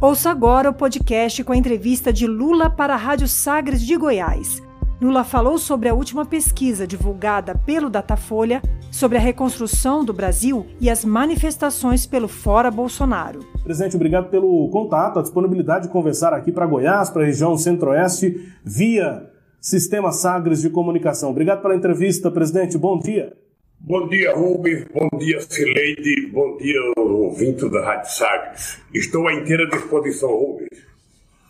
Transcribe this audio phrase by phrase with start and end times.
[0.00, 4.62] Ouça agora o podcast com a entrevista de Lula para a Rádio Sagres de Goiás.
[5.00, 10.88] Lula falou sobre a última pesquisa divulgada pelo Datafolha sobre a reconstrução do Brasil e
[10.88, 13.40] as manifestações pelo Fora Bolsonaro.
[13.64, 18.52] Presidente, obrigado pelo contato, a disponibilidade de conversar aqui para Goiás, para a região centro-oeste,
[18.64, 19.28] via
[19.60, 21.30] Sistema Sagres de Comunicação.
[21.30, 22.78] Obrigado pela entrevista, presidente.
[22.78, 23.36] Bom dia.
[23.80, 24.86] Bom dia, Rubens.
[24.92, 26.26] Bom dia, Cileide.
[26.32, 28.80] Bom dia, ouvintes da Rádio Sagres.
[28.92, 30.68] Estou à inteira disposição, Rubens.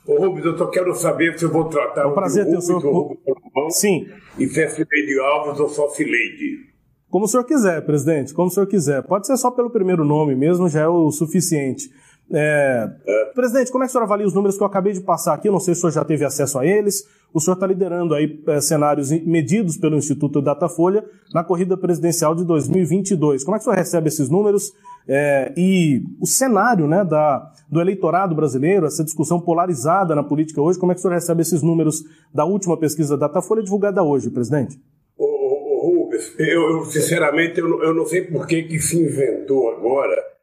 [0.07, 2.61] Ô, Rubens, eu só quero saber se eu vou tratar é um prazer ter o
[2.61, 2.81] senhor.
[2.81, 4.07] Rubens Sim.
[4.39, 6.69] E se é Cileide Alves ou só Cileide.
[7.11, 9.03] Como o senhor quiser, presidente, como o senhor quiser.
[9.03, 11.89] Pode ser só pelo primeiro nome mesmo, já é o suficiente.
[12.33, 12.89] É...
[13.35, 15.51] Presidente, como é que o senhor avalia os números que eu acabei de passar aqui?
[15.51, 17.05] Não sei se o senhor já teve acesso a eles.
[17.33, 22.45] O senhor está liderando aí é, cenários medidos pelo Instituto Datafolha na corrida presidencial de
[22.45, 23.45] 2022.
[23.45, 24.73] Como é que o senhor recebe esses números
[25.07, 30.79] é, e o cenário né, da, do eleitorado brasileiro, essa discussão polarizada na política hoje?
[30.79, 32.03] Como é que o senhor recebe esses números
[32.33, 34.81] da última pesquisa Datafolha divulgada hoje, presidente?
[35.19, 40.38] Ô Rubens, eu, eu sinceramente eu, eu não sei por que, que se inventou agora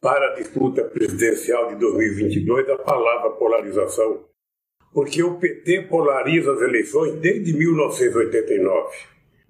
[0.00, 4.24] para a disputa presidencial de 2022 a palavra polarização.
[4.92, 8.96] Porque o PT polariza as eleições desde 1989.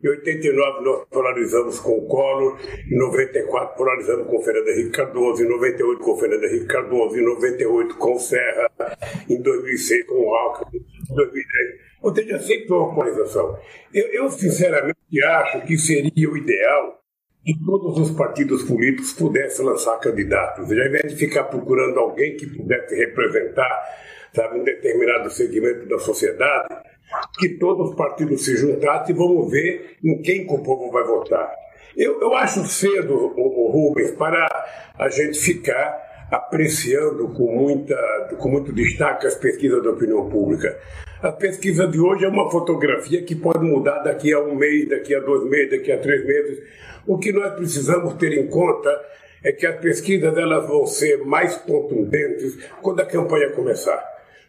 [0.02, 2.58] Em 89 nós polarizamos com o Collor,
[2.90, 7.18] em 94 polarizamos com o Fernando Henrique Cardoso, em 98 com o Fernando Henrique Cardoso,
[7.18, 8.70] em 98 com o Serra,
[9.28, 11.80] em 2006 com o Alckmin, em 2010.
[12.02, 13.58] Ou seja, sempre uma polarização.
[13.92, 16.99] Eu, eu sinceramente acho que seria o ideal
[17.52, 22.46] que todos os partidos políticos pudessem lançar candidatos, ao invés de ficar procurando alguém que
[22.46, 23.70] pudesse representar
[24.32, 26.68] sabe, um determinado segmento da sociedade,
[27.38, 31.02] que todos os partidos se juntassem e vamos ver em quem que o povo vai
[31.02, 31.52] votar.
[31.96, 34.46] Eu, eu acho cedo, o, o Rubens, para
[34.96, 37.96] a gente ficar apreciando com, muita,
[38.38, 40.78] com muito destaque as pesquisas da opinião pública.
[41.20, 45.14] A pesquisa de hoje é uma fotografia que pode mudar daqui a um mês, daqui
[45.14, 46.62] a dois meses, daqui a três meses.
[47.10, 48.88] O que nós precisamos ter em conta
[49.42, 54.00] é que as pesquisas elas vão ser mais contundentes quando a campanha começar.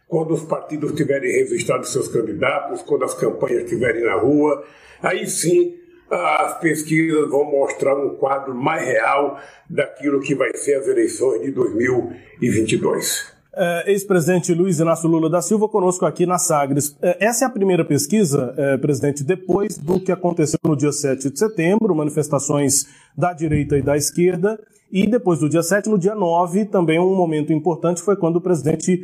[0.07, 4.63] Quando os partidos tiverem registrado seus candidatos, quando as campanhas estiverem na rua,
[5.01, 5.75] aí sim
[6.11, 11.49] as pesquisas vão mostrar um quadro mais real daquilo que vai ser as eleições de
[11.49, 13.30] 2022.
[13.53, 16.95] É, Ex-presidente Luiz Inácio Lula da Silva conosco aqui na Sagres.
[17.01, 21.29] É, essa é a primeira pesquisa, é, presidente, depois do que aconteceu no dia 7
[21.29, 22.85] de setembro, manifestações
[23.17, 24.57] da direita e da esquerda,
[24.89, 28.41] e depois do dia 7, no dia 9, também um momento importante foi quando o
[28.41, 29.01] presidente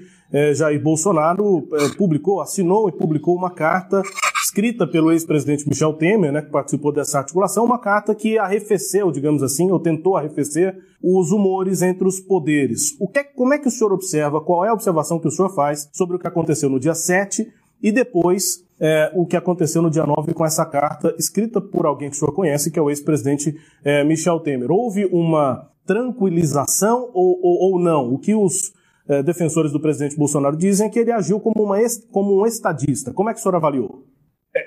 [0.53, 1.65] Jair Bolsonaro
[1.97, 4.01] publicou, assinou e publicou uma carta
[4.47, 9.43] escrita pelo ex-presidente Michel Temer, né, que participou dessa articulação, uma carta que arrefeceu, digamos
[9.43, 12.95] assim, ou tentou arrefecer os humores entre os poderes.
[12.99, 15.53] O que, como é que o senhor observa, qual é a observação que o senhor
[15.53, 17.45] faz sobre o que aconteceu no dia 7
[17.83, 22.09] e depois é, o que aconteceu no dia 9 com essa carta escrita por alguém
[22.09, 23.53] que o senhor conhece, que é o ex-presidente
[23.83, 24.71] é, Michel Temer.
[24.71, 28.13] Houve uma tranquilização ou, ou, ou não?
[28.13, 28.71] O que os
[29.09, 31.77] é, defensores do presidente Bolsonaro dizem é que ele agiu como, uma,
[32.11, 33.13] como um estadista.
[33.13, 34.03] Como é que o senhor avaliou?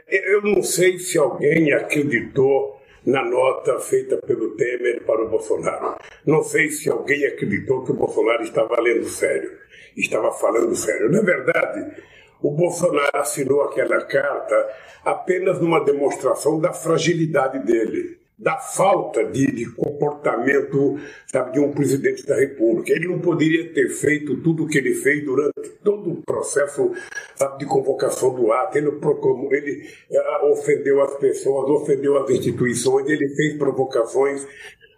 [0.08, 5.96] Eu não sei se alguém acreditou na nota feita pelo Temer para o Bolsonaro.
[6.26, 9.50] Não sei se alguém acreditou que o Bolsonaro estava lendo sério,
[9.96, 11.10] estava falando sério.
[11.10, 12.02] Na verdade,
[12.42, 14.68] o Bolsonaro assinou aquela carta
[15.04, 22.26] apenas numa demonstração da fragilidade dele da falta de, de, comportamento sabe, de um presidente
[22.26, 22.90] da República.
[22.90, 26.90] Ele não poderia ter feito tudo o que ele fez durante todo o processo
[27.36, 28.78] sabe, de convocação do ato.
[28.78, 34.46] Ele, ele uh, ofendeu as pessoas, ofendeu as instituições, ele fez provocações.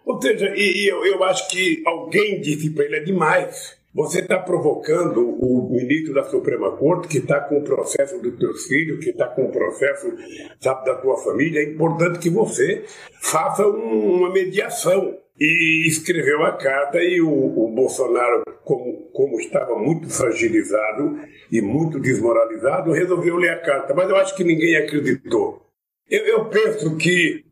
[0.05, 3.82] Ou seja, e, e eu, eu acho que alguém disse para ele é demais.
[3.93, 8.65] Você está provocando o ministro da Suprema Corte, que está com o processo dos teus
[8.65, 10.11] filhos, que está com o processo
[10.59, 11.59] sabe, da tua família.
[11.59, 12.83] É importante que você
[13.21, 15.15] faça um, uma mediação.
[15.39, 21.17] E escreveu a carta e o, o Bolsonaro, como, como, estava muito fragilizado
[21.51, 23.95] e muito desmoralizado, resolveu ler a carta.
[23.95, 25.59] Mas eu acho que ninguém acreditou.
[26.07, 27.43] Eu, eu penso que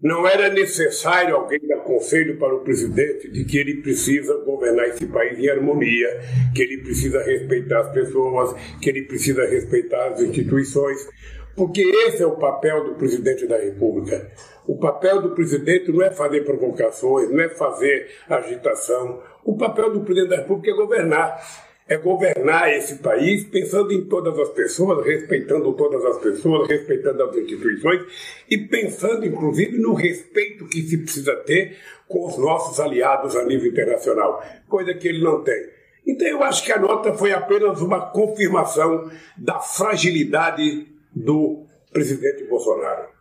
[0.00, 5.06] não era necessário alguém dar conselho para o presidente de que ele precisa governar esse
[5.06, 6.20] país em harmonia,
[6.54, 11.08] que ele precisa respeitar as pessoas, que ele precisa respeitar as instituições,
[11.56, 14.30] porque esse é o papel do presidente da República.
[14.64, 19.20] O papel do presidente não é fazer provocações, não é fazer agitação.
[19.42, 24.38] O papel do presidente da República é governar é governar esse país pensando em todas
[24.38, 28.02] as pessoas, respeitando todas as pessoas, respeitando as instituições
[28.48, 33.70] e pensando, inclusive, no respeito que se precisa ter com os nossos aliados a nível
[33.70, 35.78] internacional, coisa que ele não tem.
[36.06, 43.17] Então eu acho que a nota foi apenas uma confirmação da fragilidade do presidente Bolsonaro.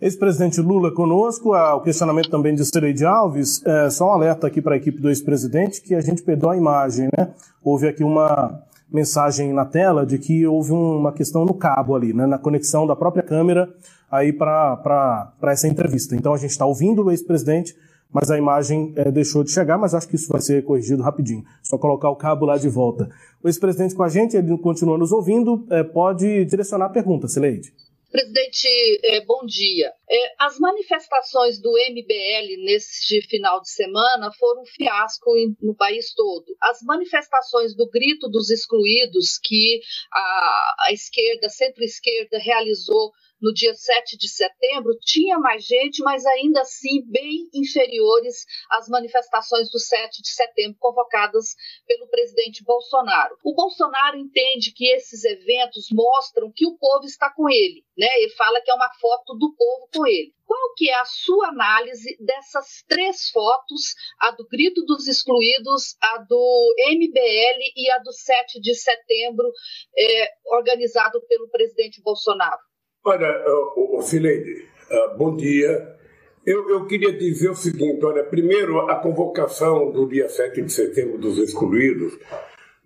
[0.00, 4.74] Ex-presidente Lula conosco, o questionamento também de Sileide Alves, é, só um alerta aqui para
[4.74, 7.34] a equipe do ex-presidente que a gente perdeu a imagem, né?
[7.62, 12.26] Houve aqui uma mensagem na tela de que houve uma questão no cabo ali, né,
[12.26, 13.68] na conexão da própria câmera
[14.10, 16.16] aí para essa entrevista.
[16.16, 17.76] Então a gente está ouvindo o ex-presidente,
[18.10, 21.44] mas a imagem é, deixou de chegar, mas acho que isso vai ser corrigido rapidinho.
[21.62, 23.10] Só colocar o cabo lá de volta.
[23.44, 27.72] O ex-presidente com a gente, ele continua nos ouvindo, é, pode direcionar a pergunta, Sileide.
[28.10, 28.66] Presidente,
[29.04, 29.92] é, bom dia.
[30.10, 35.30] É, as manifestações do MBL neste final de semana foram um fiasco
[35.62, 36.44] no país todo.
[36.60, 39.80] As manifestações do Grito dos Excluídos, que
[40.12, 47.02] a esquerda, centro-esquerda, realizou no dia 7 de setembro, tinha mais gente, mas ainda assim
[47.06, 51.54] bem inferiores às manifestações do 7 de setembro convocadas
[51.86, 53.36] pelo presidente Bolsonaro.
[53.44, 58.08] O Bolsonaro entende que esses eventos mostram que o povo está com ele, né?
[58.18, 60.34] Ele fala que é uma foto do povo com ele.
[60.50, 66.18] Qual que é a sua análise dessas três fotos, a do Grito dos Excluídos, a
[66.18, 69.48] do MBL e a do 7 de setembro,
[69.96, 72.69] é, organizado pelo presidente Bolsonaro?
[73.02, 73.44] Olha,
[73.76, 75.96] o uh, bom dia.
[76.44, 81.16] Eu, eu, queria dizer o seguinte: olha, primeiro, a convocação do dia 7 de setembro
[81.16, 82.18] dos excluídos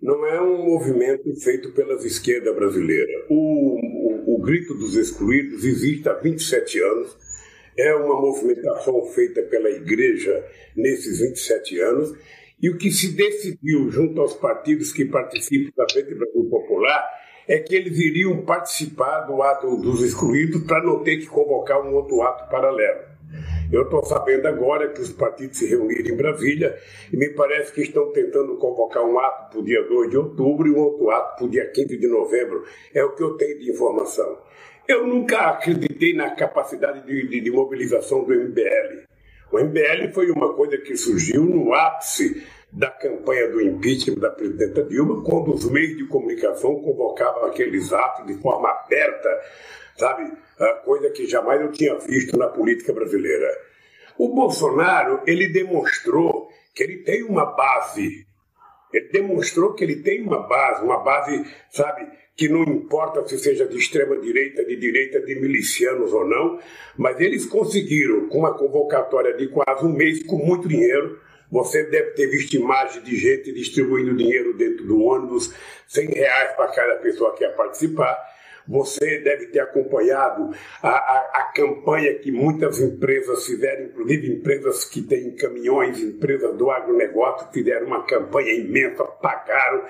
[0.01, 3.25] não é um movimento feito pelas esquerdas brasileiras.
[3.29, 7.17] O, o, o Grito dos Excluídos existe há 27 anos,
[7.77, 10.45] é uma movimentação feita pela igreja
[10.77, 12.13] nesses 27 anos,
[12.61, 17.05] e o que se decidiu junto aos partidos que participam da Frente Brasil Popular
[17.47, 21.93] é que eles iriam participar do ato dos excluídos para não ter que convocar um
[21.93, 23.15] outro ato paralelo.
[23.71, 26.77] Eu estou sabendo agora que os partidos se reuniram em Brasília
[27.11, 30.67] e me parece que estão tentando convocar um ato para o dia 2 de outubro
[30.67, 32.63] e um outro ato para o dia 15 de novembro.
[32.93, 34.37] É o que eu tenho de informação.
[34.87, 39.05] Eu nunca acreditei na capacidade de, de, de mobilização do MBL.
[39.51, 44.83] O MBL foi uma coisa que surgiu no ápice da campanha do impeachment da presidenta
[44.83, 49.29] Dilma, quando os meios de comunicação convocavam aqueles atos de forma aberta,
[49.97, 50.31] sabe?
[50.83, 53.47] Coisa que jamais eu tinha visto na política brasileira.
[54.17, 58.25] O Bolsonaro, ele demonstrou que ele tem uma base.
[58.93, 63.65] Ele demonstrou que ele tem uma base, uma base, sabe, que não importa se seja
[63.65, 66.59] de extrema direita, de direita, de milicianos ou não,
[66.97, 71.19] mas eles conseguiram, com uma convocatória de quase um mês, com muito dinheiro,
[71.51, 75.53] você deve ter visto imagens de gente distribuindo dinheiro dentro do ônibus,
[75.87, 78.34] 100 reais para cada pessoa que quer participar.
[78.67, 80.51] Você deve ter acompanhado
[80.81, 86.71] a, a, a, campanha que muitas empresas fizeram, inclusive empresas que têm caminhões, empresas do
[86.71, 89.83] agronegócio, fizeram uma campanha imensa, pagaram,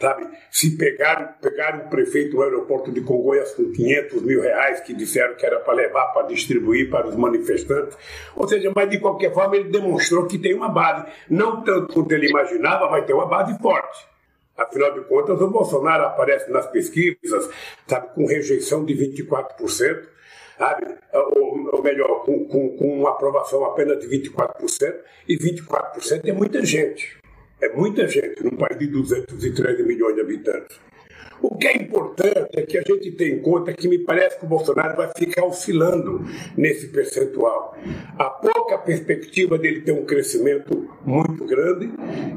[0.00, 0.28] sabe?
[0.50, 5.34] Se pegaram, pegaram o prefeito do aeroporto de Congonhas com 500 mil reais, que disseram
[5.34, 7.96] que era para levar para distribuir para os manifestantes.
[8.36, 12.12] Ou seja, mas de qualquer forma ele demonstrou que tem uma base, não tanto quanto
[12.12, 14.09] ele imaginava, mas tem uma base forte.
[14.60, 17.48] Afinal de contas, o Bolsonaro aparece nas pesquisas,
[17.86, 20.02] sabe, com rejeição de 24%,
[20.58, 24.94] sabe, ou, ou melhor, com, com, com uma aprovação apenas de 24%,
[25.26, 27.16] e 24% é muita gente.
[27.58, 30.78] É muita gente num país de 213 milhões de habitantes.
[31.42, 34.44] O que é importante é que a gente tenha em conta que me parece que
[34.44, 36.22] o Bolsonaro vai ficar oscilando
[36.56, 37.76] nesse percentual.
[38.18, 41.90] Há pouca perspectiva dele ter um crescimento muito grande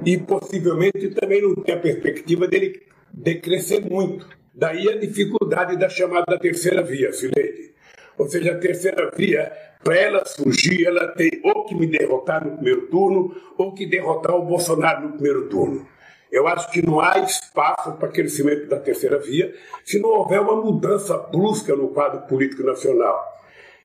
[0.05, 2.81] e possivelmente também não tem a perspectiva dele
[3.11, 4.25] decrescer muito.
[4.53, 7.73] Daí a dificuldade da chamada terceira via, Sileide.
[8.17, 9.51] Ou seja, a terceira via,
[9.83, 14.35] para ela surgir, ela tem ou que me derrotar no primeiro turno ou que derrotar
[14.35, 15.85] o Bolsonaro no primeiro turno.
[16.33, 19.53] Eu acho que não há espaço para crescimento da terceira via
[19.85, 23.23] se não houver uma mudança brusca no quadro político nacional.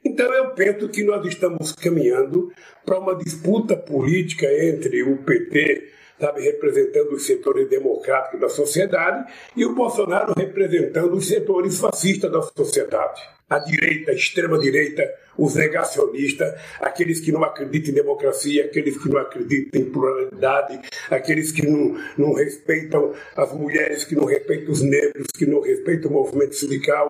[0.03, 2.51] Então eu penso que nós estamos caminhando
[2.87, 9.67] para uma disputa política entre o PT, sabe, representando os setores democráticos da sociedade, e
[9.67, 17.21] o Bolsonaro representando os setores fascistas da sociedade a direita, a extrema-direita, os negacionistas, aqueles
[17.21, 22.35] que não acreditam em democracia, aqueles que não acreditam em pluralidade, aqueles que não, não
[22.35, 27.09] respeitam as mulheres, que não respeitam os negros, que não respeitam o movimento sindical,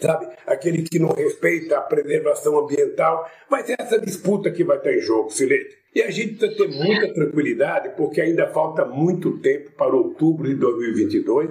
[0.00, 0.28] sabe?
[0.46, 3.28] Aquele que não respeita a preservação ambiental.
[3.50, 5.84] Vai ser essa disputa que vai estar em jogo, Silete.
[5.94, 10.54] E a gente precisa ter muita tranquilidade, porque ainda falta muito tempo para outubro de
[10.56, 11.50] 2022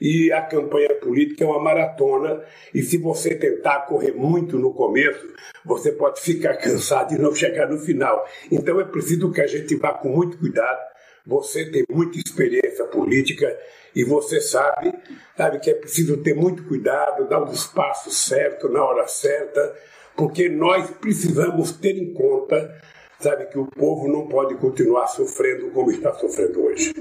[0.00, 2.42] e a campanha política é uma maratona.
[2.74, 5.28] E se você tentar correr muito no começo,
[5.64, 8.26] você pode ficar cansado e não chegar no final.
[8.50, 10.80] Então é preciso que a gente vá com muito cuidado.
[11.26, 13.54] Você tem muita experiência política
[13.94, 14.92] e você sabe,
[15.36, 19.74] sabe que é preciso ter muito cuidado, dar os passos certos na hora certa,
[20.16, 22.74] porque nós precisamos ter em conta,
[23.18, 26.94] sabe, que o povo não pode continuar sofrendo como está sofrendo hoje.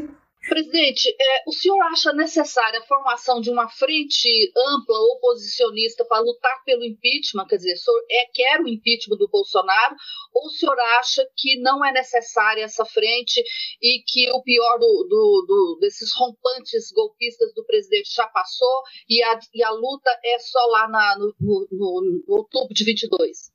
[0.47, 6.63] Presidente, é, o senhor acha necessária a formação de uma frente ampla oposicionista para lutar
[6.63, 7.45] pelo impeachment?
[7.45, 9.97] Quer dizer, o senhor é, quer o impeachment do Bolsonaro
[10.33, 13.43] ou o senhor acha que não é necessária essa frente
[13.81, 19.21] e que o pior do, do, do, desses rompantes golpistas do presidente já passou e
[19.21, 23.51] a, e a luta é só lá na, no, no, no, no outubro de 22?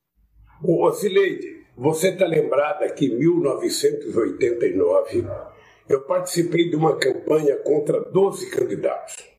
[0.62, 5.54] Ô, Cileide, você está lembrada que em 1989
[5.88, 9.35] eu participei de uma campanha contra 12 candidatos.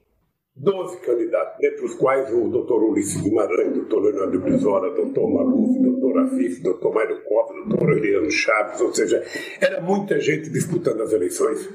[0.58, 6.18] 12 candidatos, dentre os quais o doutor Ulisses Guimarães, doutor Leonardo Brizola, doutor Maluf, doutor
[6.20, 9.22] Afif, doutor Mário Costa, doutor Aureliano Chaves, ou seja,
[9.60, 11.70] era muita gente disputando as eleições.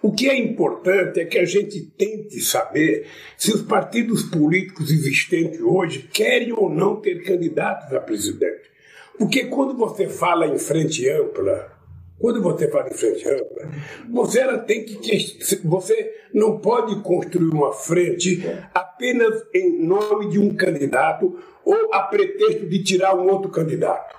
[0.00, 3.06] O que é importante é que a gente tente saber
[3.36, 8.70] se os partidos políticos existentes hoje querem ou não ter candidatos a presidente.
[9.18, 11.73] Porque quando você fala em frente ampla,
[12.18, 13.70] quando você fala em frente ampla,
[14.10, 18.42] você ela tem que você não pode construir uma frente
[18.72, 24.14] apenas em nome de um candidato ou a pretexto de tirar um outro candidato.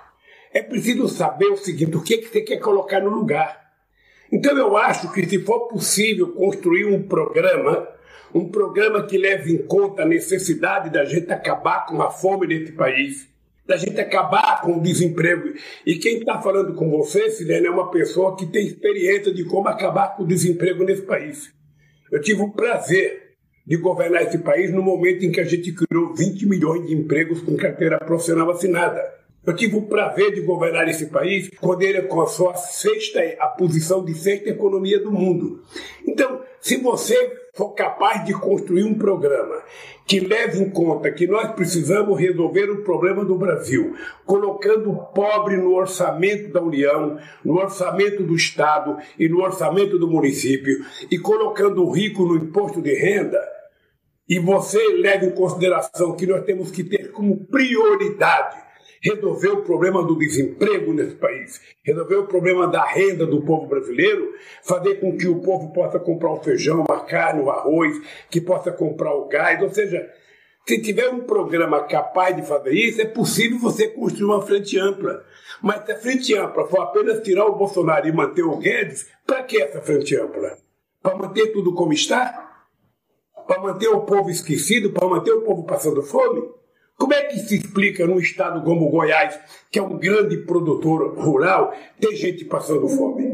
[0.52, 3.64] É preciso saber o seguinte: o que, é que você quer colocar no lugar.
[4.30, 7.88] Então eu acho que se for possível construir um programa,
[8.34, 12.72] um programa que leve em conta a necessidade da gente acabar com a fome nesse
[12.72, 13.28] país,
[13.66, 15.52] da gente acabar com o desemprego.
[15.84, 19.68] E quem está falando com você, Silene, é uma pessoa que tem experiência de como
[19.68, 21.52] acabar com o desemprego nesse país.
[22.10, 23.34] Eu tive o prazer
[23.66, 27.42] de governar esse país no momento em que a gente criou 20 milhões de empregos
[27.42, 29.02] com carteira profissional assinada.
[29.46, 34.04] Eu tive o prazer de governar esse país quando ele alcançou a sexta, a posição
[34.04, 35.62] de sexta economia do mundo.
[36.04, 37.14] Então, se você
[37.54, 39.62] for capaz de construir um programa
[40.04, 45.56] que leve em conta que nós precisamos resolver o problema do Brasil, colocando o pobre
[45.56, 51.84] no orçamento da União, no orçamento do Estado e no orçamento do município, e colocando
[51.84, 53.40] o rico no imposto de renda,
[54.28, 58.65] e você leve em consideração que nós temos que ter como prioridade
[59.08, 64.32] resolver o problema do desemprego nesse país, resolver o problema da renda do povo brasileiro,
[64.62, 67.96] fazer com que o povo possa comprar o feijão, a carne, o arroz,
[68.30, 70.10] que possa comprar o gás, ou seja,
[70.66, 75.24] se tiver um programa capaz de fazer isso, é possível você construir uma frente ampla.
[75.62, 79.44] Mas se a frente ampla for apenas tirar o Bolsonaro e manter o Guedes, para
[79.44, 80.58] que essa frente ampla?
[81.00, 82.66] Para manter tudo como está?
[83.46, 84.90] Para manter o povo esquecido?
[84.90, 86.42] Para manter o povo passando fome?
[86.96, 89.38] Como é que se explica num estado como Goiás,
[89.70, 93.30] que é um grande produtor rural, ter gente passando fome?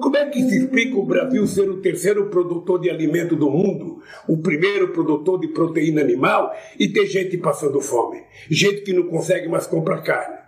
[0.00, 4.00] Como é que se explica o Brasil ser o terceiro produtor de alimento do mundo,
[4.28, 8.22] o primeiro produtor de proteína animal, e ter gente passando fome?
[8.48, 10.38] Gente que não consegue mais comprar carne.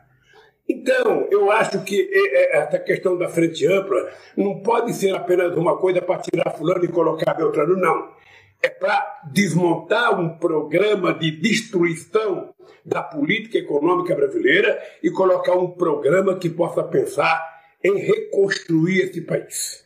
[0.68, 5.56] Então, eu acho que é, é, essa questão da frente ampla não pode ser apenas
[5.56, 8.21] uma coisa para tirar fulano e colocar Beltrano, não
[8.62, 12.54] é para desmontar um programa de destruição
[12.84, 17.42] da política econômica brasileira e colocar um programa que possa pensar
[17.82, 19.84] em reconstruir esse país.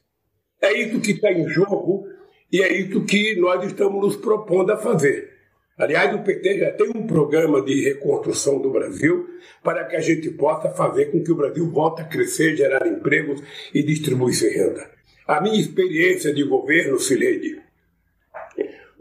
[0.60, 2.06] É isso que está em jogo
[2.52, 5.34] e é isso que nós estamos nos propondo a fazer.
[5.78, 9.28] Aliás, o PT já tem um programa de reconstrução do Brasil
[9.62, 13.42] para que a gente possa fazer com que o Brasil volte a crescer, gerar empregos
[13.74, 14.90] e distribuir renda.
[15.26, 17.65] A minha experiência de governo, Silene,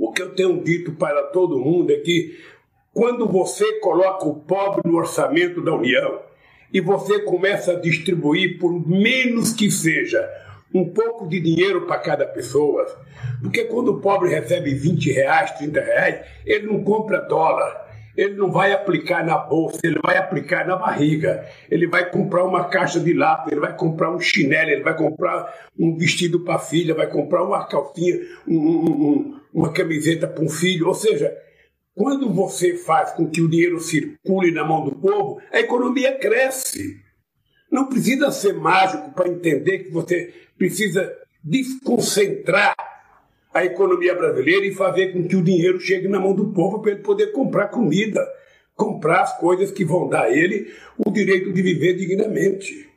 [0.05, 2.37] o que eu tenho dito para todo mundo é que
[2.93, 6.19] quando você coloca o pobre no orçamento da União
[6.71, 10.29] e você começa a distribuir, por menos que seja,
[10.73, 12.85] um pouco de dinheiro para cada pessoa,
[13.41, 17.84] porque quando o pobre recebe 20 reais, 30 reais, ele não compra dólar,
[18.15, 21.45] ele não vai aplicar na bolsa, ele vai aplicar na barriga.
[21.69, 25.53] Ele vai comprar uma caixa de lápis, ele vai comprar um chinelo, ele vai comprar
[25.77, 28.17] um vestido para a filha, vai comprar uma calcinha,
[28.47, 30.87] um, um, uma camiseta para um filho.
[30.87, 31.35] Ou seja,
[31.93, 37.03] quando você faz com que o dinheiro circule na mão do povo, a economia cresce.
[37.71, 41.11] Não precisa ser mágico para entender que você precisa
[41.43, 42.75] desconcentrar
[43.55, 46.91] a economia brasileira e fazer com que o dinheiro chegue na mão do povo para
[46.91, 48.21] ele poder comprar comida,
[48.75, 52.89] comprar as coisas que vão dar a ele o direito de viver dignamente.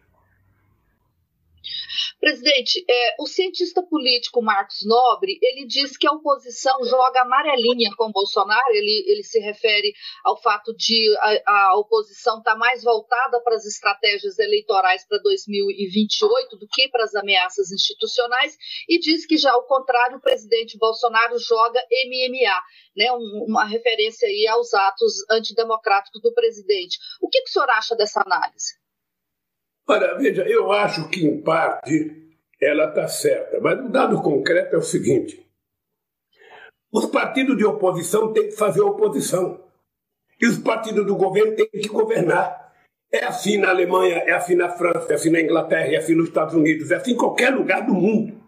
[2.29, 8.13] Presidente, é, o cientista político Marcos Nobre, ele diz que a oposição joga amarelinha com
[8.13, 13.41] Bolsonaro, ele, ele se refere ao fato de a, a oposição estar tá mais voltada
[13.41, 19.39] para as estratégias eleitorais para 2028 do que para as ameaças institucionais, e diz que
[19.39, 22.63] já ao contrário, o presidente Bolsonaro joga MMA,
[22.95, 23.11] né,
[23.47, 26.99] uma referência aí aos atos antidemocráticos do presidente.
[27.23, 28.75] O que, que o senhor acha dessa análise?
[29.89, 32.15] Olha, veja, eu acho que em parte
[32.61, 35.43] ela está certa, mas o dado concreto é o seguinte:
[36.93, 39.65] os partidos de oposição têm que fazer oposição
[40.41, 42.69] e os partidos do governo têm que governar.
[43.11, 46.29] É assim na Alemanha, é assim na França, é assim na Inglaterra, é assim nos
[46.29, 48.39] Estados Unidos, é assim em qualquer lugar do mundo.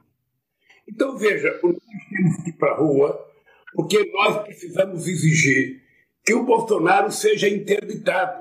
[0.87, 1.77] Então veja, nós
[2.11, 3.27] temos que ir para a rua
[3.73, 5.81] porque nós precisamos exigir
[6.23, 8.40] que o Bolsonaro seja interditado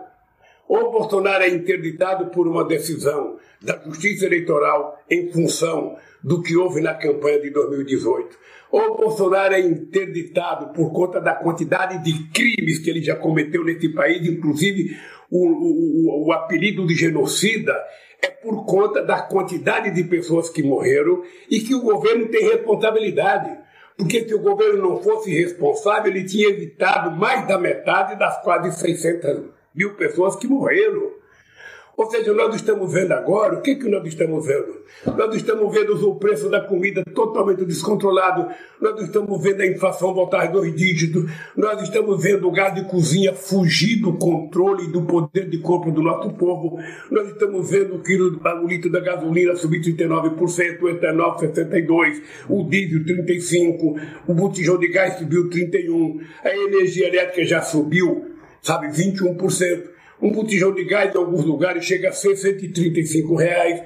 [0.70, 6.80] ou Bolsonaro é interditado por uma decisão da Justiça Eleitoral em função do que houve
[6.80, 8.38] na campanha de 2018,
[8.72, 13.90] ou Bolsonaro é interditado por conta da quantidade de crimes que ele já cometeu nesse
[13.90, 14.96] país, inclusive
[15.32, 17.76] o, o, o apelido de genocida
[18.22, 23.58] é por conta da quantidade de pessoas que morreram e que o governo tem responsabilidade.
[23.98, 28.72] Porque se o governo não fosse responsável, ele tinha evitado mais da metade das quase
[28.80, 31.20] 600 mil pessoas que morreram.
[32.00, 34.74] Ou seja, nós estamos vendo agora, o que, que nós estamos vendo?
[35.18, 38.48] Nós estamos vendo o preço da comida totalmente descontrolado,
[38.80, 42.86] nós estamos vendo a inflação voltar a dois dígitos, nós estamos vendo o gás de
[42.86, 46.80] cozinha fugir do controle e do poder de compra do nosso povo,
[47.12, 52.64] nós estamos vendo o quilo, o litro da gasolina subir 39%, o etanol 62%, o
[52.64, 58.29] diesel 35%, o botijão de gás subiu 31%, a energia elétrica já subiu
[58.62, 59.90] sabe, 21%.
[60.22, 63.82] Um botijão de gás em alguns lugares chega a ser 135 reais.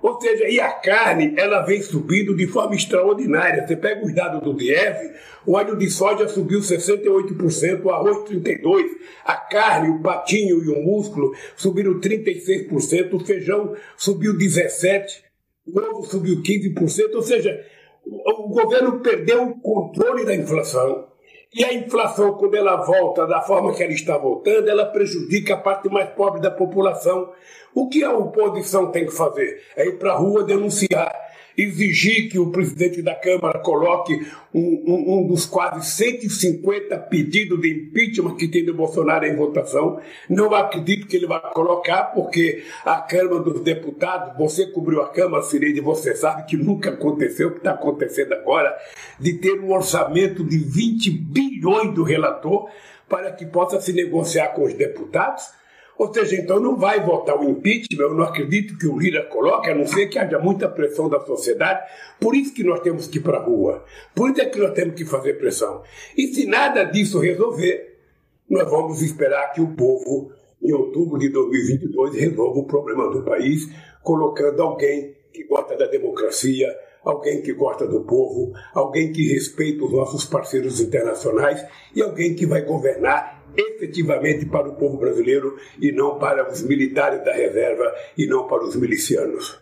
[0.00, 3.66] Ou seja, e a carne, ela vem subindo de forma extraordinária.
[3.66, 5.12] Você pega os dados do DF,
[5.44, 8.84] o óleo de soja subiu 68%, o arroz 32%,
[9.24, 15.04] a carne, o patinho e o músculo subiram 36%, o feijão subiu 17%,
[15.66, 17.60] o ovo subiu 15%, ou seja,
[18.04, 21.07] o governo perdeu o controle da inflação
[21.54, 25.56] e a inflação, quando ela volta da forma que ela está voltando, ela prejudica a
[25.56, 27.32] parte mais pobre da população.
[27.74, 29.62] O que a oposição tem que fazer?
[29.74, 31.27] É ir para a rua denunciar
[31.58, 34.14] exigir que o presidente da Câmara coloque
[34.54, 40.00] um, um, um, dos quase 150 pedidos de impeachment que tem do Bolsonaro em votação.
[40.30, 45.42] Não acredito que ele vai colocar, porque a Câmara dos Deputados, você cobriu a Câmara,
[45.42, 48.76] Cireide, você sabe que nunca aconteceu o que está acontecendo agora,
[49.18, 52.70] de ter um orçamento de 20 bilhões do relator
[53.08, 55.57] para que possa se negociar com os deputados
[55.98, 59.68] ou seja, então não vai votar o impeachment, eu não acredito que o Lira coloque,
[59.68, 61.90] a não ser que haja muita pressão da sociedade.
[62.20, 63.84] Por isso que nós temos que ir para a rua.
[64.14, 65.82] Por isso é que nós temos que fazer pressão.
[66.16, 67.98] E se nada disso resolver,
[68.48, 70.30] nós vamos esperar que o povo,
[70.62, 73.68] em outubro de 2022, resolva o problema do país,
[74.00, 76.72] colocando alguém que gosta da democracia,
[77.04, 82.46] alguém que gosta do povo, alguém que respeita os nossos parceiros internacionais e alguém que
[82.46, 88.26] vai governar efetivamente para o povo brasileiro e não para os militares da reserva e
[88.26, 89.58] não para os milicianos.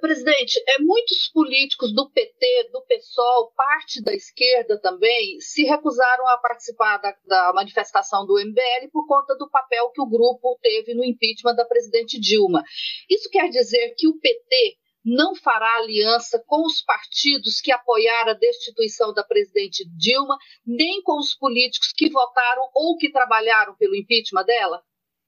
[0.00, 6.38] Presidente, é, muitos políticos do PT, do PSOL, parte da esquerda também, se recusaram a
[6.38, 11.04] participar da, da, manifestação do MBL por conta do papel que o grupo teve no
[11.04, 12.64] impeachment da presidente Dilma.
[13.08, 18.34] Isso quer dizer que o PT não fará aliança com os partidos que apoiaram a
[18.34, 20.36] destituição da presidente Dilma,
[20.66, 24.80] nem com os políticos que votaram ou que trabalharam pelo impeachment dela?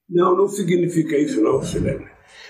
[0.09, 2.07] Não, não significa isso, não, Silene.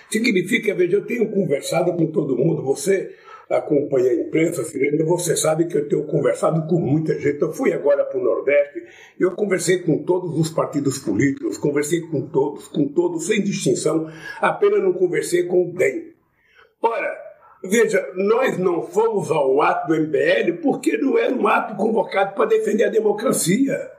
[0.09, 3.15] Significa, veja, eu tenho conversado com todo mundo, você
[3.49, 7.41] acompanha a imprensa, Silene, você sabe que eu tenho conversado com muita gente.
[7.41, 8.83] Eu fui agora para o Nordeste,
[9.19, 14.07] eu conversei com todos os partidos políticos, conversei com todos, com todos, sem distinção,
[14.39, 16.14] apenas não conversei com o DEM
[16.81, 17.17] Ora,
[17.63, 22.49] veja, nós não fomos ao ato do MBL porque não era um ato convocado para
[22.49, 23.91] defender a democracia.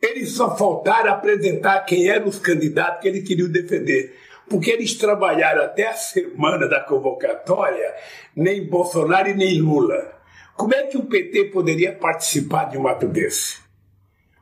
[0.00, 4.14] Eles só faltaram apresentar quem eram os candidatos que eles queriam defender.
[4.48, 7.94] Porque eles trabalharam até a semana da convocatória,
[8.34, 10.16] nem Bolsonaro e nem Lula.
[10.56, 13.67] Como é que o PT poderia participar de um ato desse?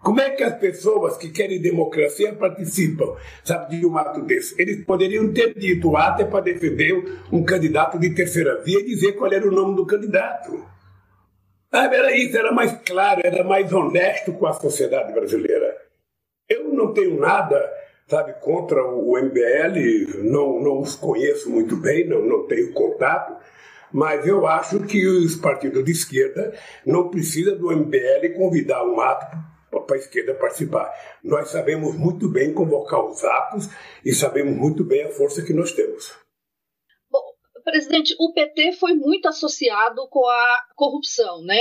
[0.07, 4.55] Como é que as pessoas que querem democracia participam, sabe, de um ato desse?
[4.57, 8.85] Eles poderiam ter dito o ato é para defender um candidato de terceira via e
[8.85, 10.65] dizer qual era o nome do candidato.
[11.73, 15.77] Ah, era isso, era mais claro, era mais honesto com a sociedade brasileira.
[16.49, 17.69] Eu não tenho nada
[18.07, 23.35] sabe, contra o MBL, não, não os conheço muito bem, não, não tenho contato,
[23.93, 26.55] mas eu acho que os partidos de esquerda
[26.87, 30.93] não precisam do MBL convidar um ato para a esquerda participar.
[31.23, 33.69] Nós sabemos muito bem convocar os atos
[34.05, 36.17] e sabemos muito bem a força que nós temos.
[37.11, 37.23] Bom,
[37.65, 41.61] presidente, o PT foi muito associado com a corrupção, né?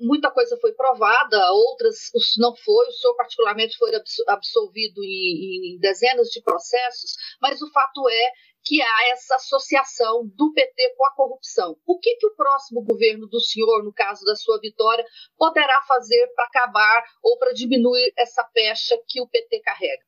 [0.00, 1.96] Muita coisa foi provada, outras
[2.38, 2.86] não foi.
[2.86, 3.90] O senhor, particularmente, foi
[4.28, 8.32] absolvido em, em dezenas de processos, mas o fato é
[8.64, 11.76] que há essa associação do PT com a corrupção.
[11.86, 15.04] O que, que o próximo governo do senhor, no caso da sua vitória,
[15.38, 20.02] poderá fazer para acabar ou para diminuir essa pecha que o PT carrega?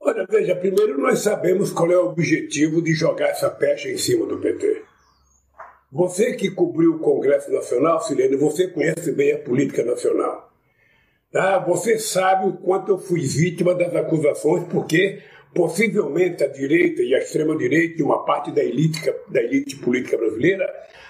[0.00, 4.26] Olha, veja, primeiro nós sabemos qual é o objetivo de jogar essa pecha em cima
[4.26, 4.84] do PT.
[5.92, 10.50] Você que cobriu o Congresso Nacional, Silene, você conhece bem a política nacional.
[11.30, 11.58] Tá?
[11.60, 15.22] Você sabe o quanto eu fui vítima das acusações, porque
[15.54, 20.66] Possivelmente a direita e a extrema-direita e uma parte da elite, da elite política brasileira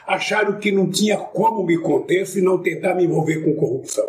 [0.06, 4.08] acharam que não tinha como me conter se não tentar me envolver com corrupção.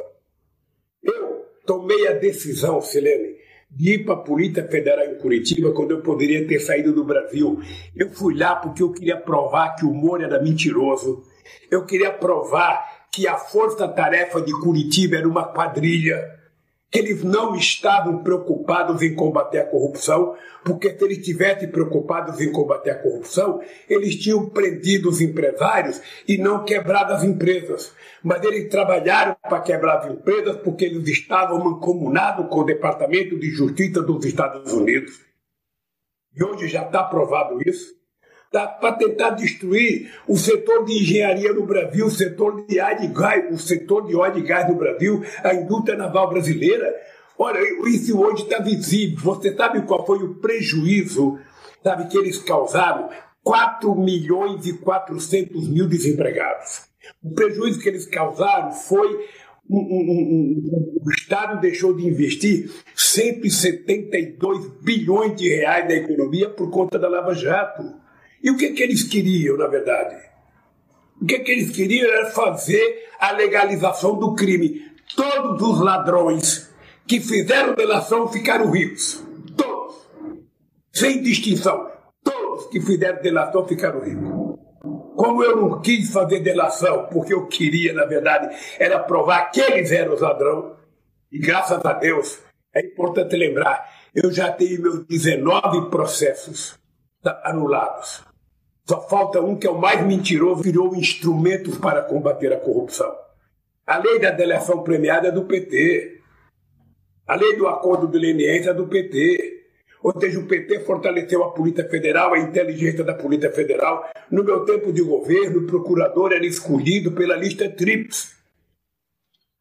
[1.03, 3.35] Eu tomei a decisão, Silene,
[3.69, 7.59] de ir para a Polícia Federal em Curitiba quando eu poderia ter saído do Brasil.
[7.95, 11.23] Eu fui lá porque eu queria provar que o Moro era mentiroso.
[11.69, 16.42] Eu queria provar que a força-tarefa de Curitiba era uma quadrilha
[16.93, 22.91] eles não estavam preocupados em combater a corrupção, porque se eles estivessem preocupados em combater
[22.91, 27.93] a corrupção, eles tinham prendido os empresários e não quebrado as empresas.
[28.23, 33.49] Mas eles trabalharam para quebrar as empresas porque eles estavam mancomunados com o Departamento de
[33.49, 35.19] Justiça dos Estados Unidos.
[36.35, 38.02] E hoje já está provado isso
[38.53, 43.51] para tentar destruir o setor de engenharia no Brasil, o setor de óleo e gás,
[43.51, 46.93] o setor de óleo e gás no Brasil, a indústria naval brasileira.
[47.37, 49.17] Olha, isso hoje está visível.
[49.23, 51.39] Você sabe qual foi o prejuízo
[51.83, 53.09] sabe, que eles causaram?
[53.43, 56.83] 4 milhões e 400 mil desempregados.
[57.21, 59.27] O prejuízo que eles causaram foi
[59.69, 67.33] o Estado deixou de investir 172 bilhões de reais na economia por conta da Lava
[67.33, 68.02] Jato.
[68.43, 70.17] E o que, que eles queriam, na verdade?
[71.21, 74.81] O que, que eles queriam era fazer a legalização do crime.
[75.15, 76.69] Todos os ladrões
[77.07, 79.23] que fizeram delação ficaram ricos.
[79.55, 79.95] Todos.
[80.91, 81.89] Sem distinção.
[82.21, 84.59] Todos que fizeram delação ficaram ricos.
[85.15, 89.91] Como eu não quis fazer delação, porque eu queria, na verdade, era provar que eles
[89.91, 90.73] eram os ladrões,
[91.31, 92.39] e graças a Deus,
[92.75, 96.77] é importante lembrar, eu já tenho meus 19 processos
[97.43, 98.32] anulados.
[98.85, 103.13] Só falta um que é o mais mentiroso, virou instrumentos para combater a corrupção.
[103.85, 106.21] A lei da delação premiada é do PT.
[107.25, 109.61] A lei do acordo de leniência é do PT.
[110.01, 114.09] Ou seja, o PT fortaleceu a Polícia Federal, a inteligência da Polícia Federal.
[114.29, 118.33] No meu tempo de governo, o procurador era escolhido pela lista TRIPS.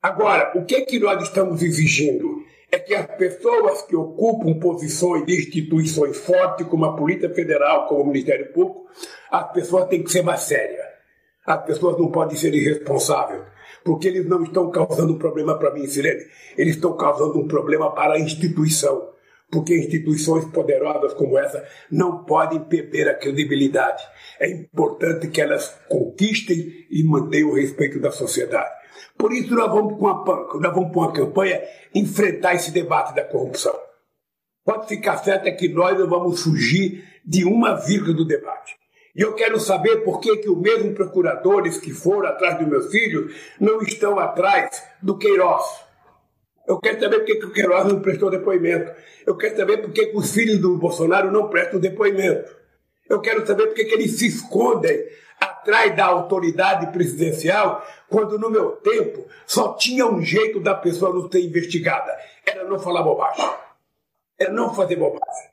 [0.03, 2.32] Agora, o que, é que nós estamos exigindo?
[2.73, 8.01] É que as pessoas que ocupam posições de instituições fortes, como a Polícia Federal, como
[8.01, 8.87] o Ministério Público,
[9.31, 10.87] as pessoas têm que ser mais sérias.
[11.47, 13.43] As pessoas não podem ser irresponsáveis,
[13.85, 16.25] porque eles não estão causando um problema para mim, Sirene.
[16.57, 19.11] Eles estão causando um problema para a instituição,
[19.51, 24.03] porque instituições poderosas como essa não podem perder a credibilidade.
[24.41, 28.82] É importante que elas conquistem e mantenham o respeito da sociedade.
[29.17, 30.25] Por isso, nós vamos, com uma,
[30.61, 31.63] nós vamos com uma campanha
[31.95, 33.75] enfrentar esse debate da corrupção.
[34.65, 38.77] Pode ficar certo é que nós não vamos fugir de uma vírgula do debate.
[39.15, 42.83] E eu quero saber por que, que os mesmos procuradores que foram atrás do meu
[42.83, 45.65] filho não estão atrás do Queiroz.
[46.67, 48.93] Eu quero saber por que, que o Queiroz não prestou depoimento.
[49.27, 52.51] Eu quero saber por que, que os filhos do Bolsonaro não prestam depoimento.
[53.09, 55.05] Eu quero saber por que, que eles se escondem
[55.63, 61.31] atrás da autoridade presidencial, quando no meu tempo só tinha um jeito da pessoa não
[61.31, 62.13] ser investigada:
[62.45, 63.49] era não falar bobagem,
[64.39, 65.53] era não fazer bobagem.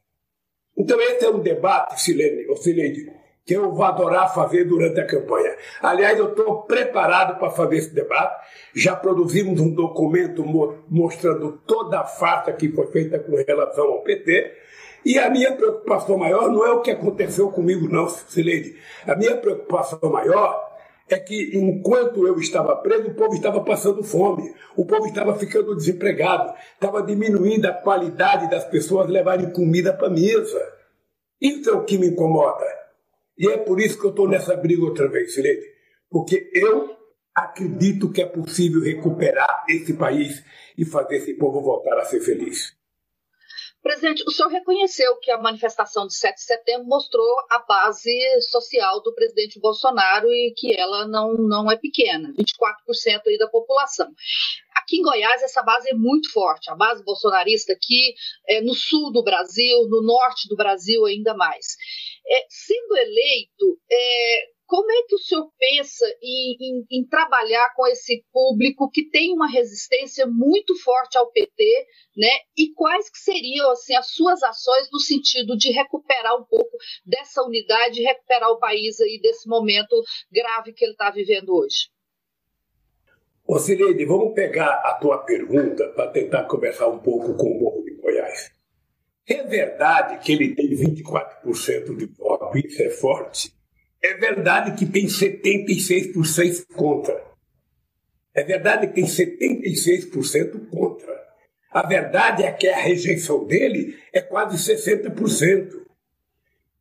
[0.76, 3.12] Então, esse é um debate, Silene, ou Silene,
[3.46, 5.56] que eu vou adorar fazer durante a campanha.
[5.82, 8.48] Aliás, eu estou preparado para fazer esse debate.
[8.74, 10.46] Já produzimos um documento
[10.88, 14.69] mostrando toda a farsa que foi feita com relação ao PT
[15.06, 18.76] e a minha preocupação maior não é o que aconteceu comigo, não, Sileide.
[19.08, 20.70] A minha preocupação maior
[21.08, 25.76] é que, enquanto eu estava preso, o povo estava passando fome, o povo estava ficando
[25.76, 30.62] desempregado, estava diminuindo a qualidade das pessoas levarem comida para a mesa.
[31.42, 32.66] Isso é o que me incomoda.
[33.38, 35.66] E é por isso que eu estou nessa briga outra vez, Sileide.
[36.10, 36.96] Porque eu
[37.34, 40.44] acredito que é possível recuperar esse país
[40.78, 42.79] e fazer esse povo voltar a ser feliz.
[43.82, 48.12] Presidente, o senhor reconheceu que a manifestação de 7 de setembro mostrou a base
[48.42, 54.12] social do presidente Bolsonaro e que ela não, não é pequena, 24% aí da população.
[54.76, 58.14] Aqui em Goiás, essa base é muito forte, a base bolsonarista aqui
[58.48, 61.78] é, no sul do Brasil, no norte do Brasil ainda mais.
[62.28, 67.88] É, sendo eleito, é, como é que o senhor pensa em, em, em, trabalhar com
[67.88, 71.66] esse público que tem uma resistência muito forte ao PT,
[72.16, 72.30] né?
[72.56, 77.42] E quais que seriam assim as suas ações no sentido de recuperar um pouco dessa
[77.42, 79.96] unidade, recuperar o país aí desse momento
[80.32, 81.90] grave que ele está vivendo hoje?
[83.48, 87.84] Ô Cileide, vamos pegar a tua pergunta para tentar conversar um pouco com o povo
[87.84, 88.52] de Goiás.
[89.28, 93.59] É verdade que ele tem 24% de voto, isso é forte.
[94.02, 97.30] É verdade que tem 76% contra.
[98.34, 101.20] É verdade que tem 76% contra.
[101.72, 105.80] A verdade é que a rejeição dele é quase 60%.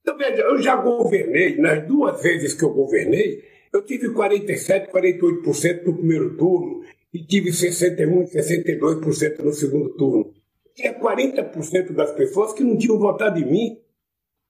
[0.00, 5.84] Então, veja, eu já governei, nas duas vezes que eu governei, eu tive 47%, 48%
[5.84, 10.32] no primeiro turno e tive 61%, 62% no segundo turno.
[10.74, 13.78] Tinha 40% das pessoas que não tinham votado em mim.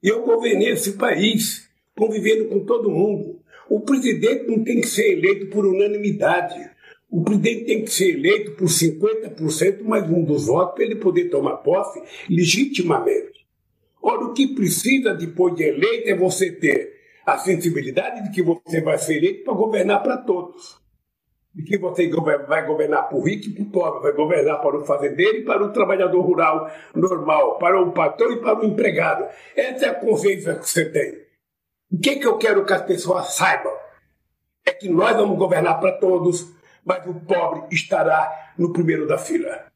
[0.02, 1.67] E eu governei esse país
[1.98, 3.40] convivendo com todo mundo.
[3.68, 6.70] O presidente não tem que ser eleito por unanimidade.
[7.11, 11.28] O presidente tem que ser eleito por 50% mais um dos votos para ele poder
[11.28, 13.46] tomar posse legitimamente.
[14.00, 18.80] Ora, o que precisa depois de eleito é você ter a sensibilidade de que você
[18.80, 20.78] vai ser eleito para governar para todos.
[21.54, 24.78] De que você vai governar para o rico e para o pobre, vai governar para
[24.78, 29.26] o fazendeiro e para o trabalhador rural normal, para o patrão e para o empregado.
[29.56, 31.28] Essa é a consciência que você tem.
[31.90, 33.72] O que, que eu quero que as pessoas saibam?
[34.64, 36.53] É que nós vamos governar para todos,
[36.85, 39.66] mas o pobre estará no primeiro da fila.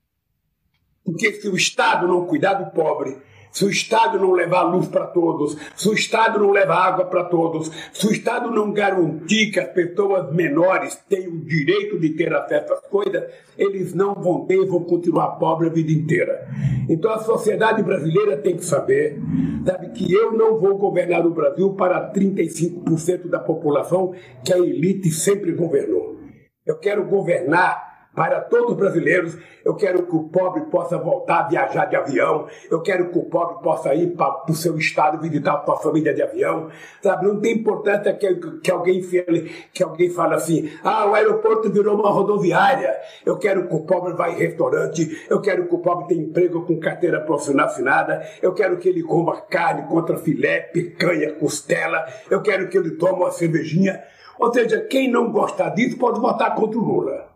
[1.05, 3.21] Porque se o Estado não cuidar do pobre,
[3.53, 7.25] se o Estado não levar luz para todos, se o Estado não levar água para
[7.25, 12.35] todos, se o Estado não garantir que as pessoas menores tenham o direito de ter
[12.35, 13.25] acesso às coisas,
[13.59, 16.49] eles não vão ter e vão continuar pobres a vida inteira.
[16.89, 19.21] Então a sociedade brasileira tem que saber,
[19.67, 25.11] sabe, que eu não vou governar o Brasil para 35% da população que a elite
[25.11, 26.17] sempre governou.
[26.65, 29.37] Eu quero governar para todos os brasileiros.
[29.65, 32.47] Eu quero que o pobre possa voltar a viajar de avião.
[32.71, 36.13] Eu quero que o pobre possa ir para o seu estado visitar a sua família
[36.13, 36.69] de avião.
[37.01, 37.27] Sabe?
[37.27, 41.99] Não tem importância que, que, alguém fale, que alguém fale assim: ah, o aeroporto virou
[41.99, 42.95] uma rodoviária.
[43.25, 45.27] Eu quero que o pobre vá em restaurante.
[45.29, 48.23] Eu quero que o pobre tenha emprego com carteira profissional assinada.
[48.43, 52.05] Eu quero que ele coma carne contra filé, picanha, costela.
[52.31, 54.03] Eu quero que ele tome uma cervejinha.
[54.39, 57.32] Ou seja, quem não gostar disso pode votar contra o Lula.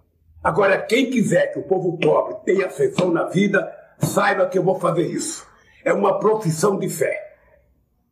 [0.47, 4.79] Agora, quem quiser que o povo pobre tenha ascensão na vida, saiba que eu vou
[4.79, 5.45] fazer isso.
[5.85, 7.21] É uma profissão de fé.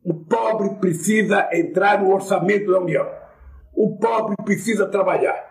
[0.02, 3.08] O pobre precisa entrar no orçamento da União.
[3.72, 5.48] O pobre precisa trabalhar.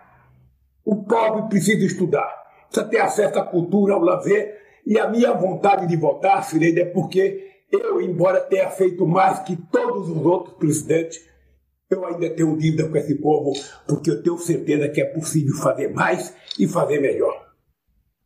[0.84, 2.30] O pobre precisa estudar.
[2.68, 4.54] Precisa ter acesso à cultura, ao lazer.
[4.84, 9.56] E a minha vontade de votar, Cireide, é porque eu, embora tenha feito mais que
[9.56, 11.26] todos os outros presidentes,
[11.94, 13.52] eu ainda tenho dívida com esse povo,
[13.86, 17.44] porque eu tenho certeza que é possível fazer mais e fazer melhor.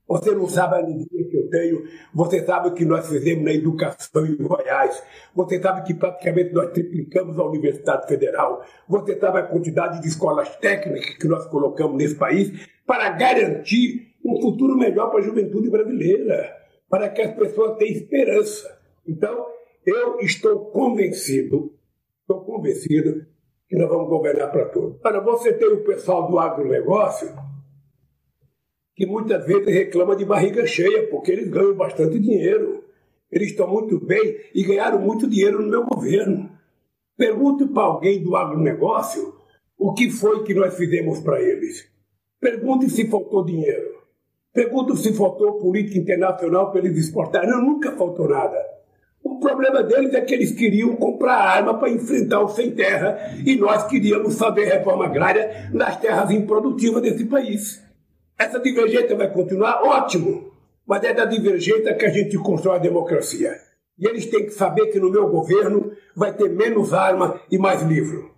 [0.08, 3.52] Você não sabe a alegria que eu tenho, você sabe o que nós fizemos na
[3.52, 5.02] educação em Goiás,
[5.34, 10.56] você sabe que praticamente nós triplicamos a Universidade Federal, você sabe a quantidade de escolas
[10.56, 16.56] técnicas que nós colocamos nesse país para garantir um futuro melhor para a juventude brasileira,
[16.88, 18.78] para que as pessoas tenham esperança.
[19.06, 19.46] Então,
[19.84, 21.74] eu estou convencido,
[22.22, 23.26] estou convencido
[23.68, 24.98] que nós vamos governar para todos.
[25.04, 27.28] Olha, você tem o pessoal do agronegócio
[28.94, 32.82] que muitas vezes reclama de barriga cheia, porque eles ganham bastante dinheiro.
[33.30, 36.50] Eles estão muito bem e ganharam muito dinheiro no meu governo.
[37.16, 39.34] Pergunte para alguém do agronegócio
[39.76, 41.88] o que foi que nós fizemos para eles.
[42.40, 43.98] Pergunte se faltou dinheiro.
[44.52, 47.50] Pergunte se faltou política internacional para eles exportarem.
[47.50, 48.77] Não, nunca faltou nada.
[49.22, 53.56] O problema deles é que eles queriam comprar arma para enfrentar o sem terra e
[53.56, 57.82] nós queríamos fazer reforma agrária nas terras improdutivas desse país.
[58.38, 59.82] Essa divergência vai continuar?
[59.82, 60.52] Ótimo!
[60.86, 63.54] Mas é da divergência que a gente constrói a democracia.
[63.98, 67.82] E eles têm que saber que no meu governo vai ter menos arma e mais
[67.82, 68.30] livro.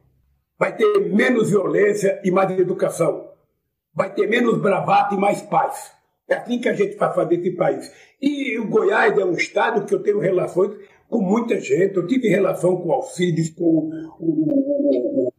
[0.59, 3.29] Vai ter menos violência e mais educação.
[3.95, 5.93] Vai ter menos bravata e mais paz.
[6.31, 7.93] É assim que a gente vai fazer esse país.
[8.23, 10.77] E o Goiás é um estado que eu tenho relações
[11.09, 11.97] com muita gente.
[11.97, 13.91] Eu tive relação com Alcides, com
[14.21, 15.33] o, o,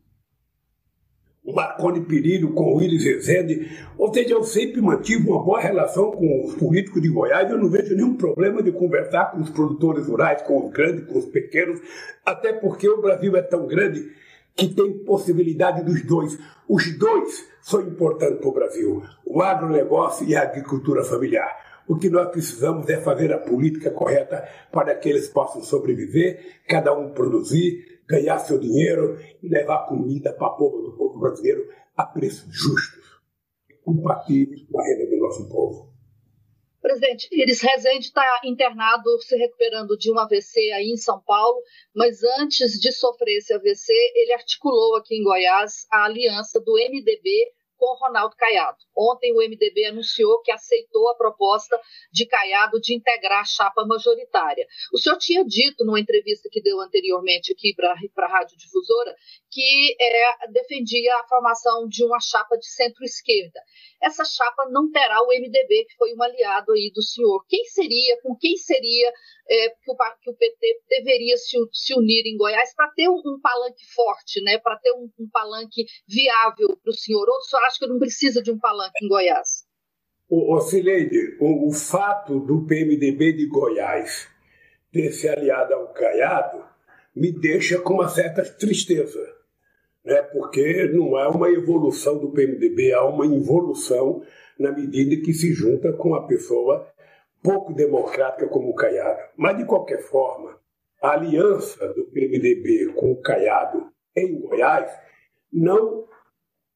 [1.45, 3.71] o, Marconi Perillo, com o Willis Rezende.
[3.97, 7.49] Ou seja, eu sempre mantive uma boa relação com os políticos de Goiás.
[7.49, 11.19] Eu não vejo nenhum problema de conversar com os produtores rurais, com os grandes, com
[11.19, 11.80] os pequenos,
[12.25, 14.12] até porque o Brasil é tão grande
[14.56, 16.38] que tem possibilidade dos dois.
[16.68, 21.72] Os dois são importantes para o Brasil: o agronegócio e a agricultura familiar.
[21.88, 26.98] O que nós precisamos é fazer a política correta para que eles possam sobreviver, cada
[26.98, 32.06] um produzir, ganhar seu dinheiro e levar comida para o povo do povo brasileiro a
[32.06, 33.22] preços justos,
[33.84, 35.90] compatíveis com a renda do nosso povo.
[36.82, 41.62] Presidente, Iris Rezende está internado, se recuperando de um AVC aí em São Paulo,
[41.96, 47.52] mas antes de sofrer esse AVC, ele articulou aqui em Goiás a aliança do MDB
[47.82, 48.78] com Ronaldo Caiado.
[48.96, 51.82] Ontem o MDB anunciou que aceitou a proposta
[52.13, 54.67] de Caiado de integrar a chapa majoritária.
[54.94, 59.15] O senhor tinha dito numa entrevista que deu anteriormente aqui para a Rádio Difusora
[59.50, 63.60] que é, defendia a formação de uma chapa de centro-esquerda.
[64.02, 67.46] Essa chapa não terá o MDB, que foi um aliado aí do senhor.
[67.48, 69.13] Quem seria, com quem seria
[69.50, 73.22] é, que, o, que, o, PT deveria se, se unir em Goiás para ter um,
[73.26, 74.58] um, palanque forte, né?
[74.58, 77.28] para ter um, um palanque viável para o senhor?
[77.30, 77.41] Ou o
[77.79, 79.65] que não precisa de um palanque em Goiás?
[80.29, 84.29] O Cileide, o, o fato do PMDB de Goiás
[84.91, 86.63] ter se aliado ao Caiado
[87.13, 89.41] me deixa com uma certa tristeza
[90.03, 90.21] né?
[90.23, 94.23] porque não há uma evolução do PMDB, há uma involução
[94.60, 96.88] na medida que se junta com a pessoa
[97.41, 99.19] pouco democrática como o Caiado.
[99.36, 100.60] Mas, de qualquer forma,
[101.01, 104.91] a aliança do PMDB com o Caiado em Goiás
[105.51, 106.05] não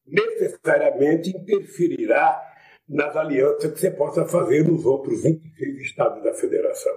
[0.06, 2.40] necessariamente interferirá
[2.88, 6.92] nas alianças que você possa fazer nos outros 26 estados da federação.